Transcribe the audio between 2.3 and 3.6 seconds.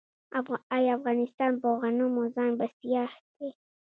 ځان بسیا دی؟